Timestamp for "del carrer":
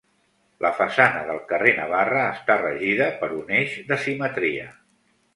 1.25-1.73